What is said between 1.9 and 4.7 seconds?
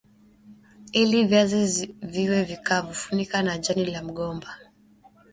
viwe vikavu funika na jani la mgomba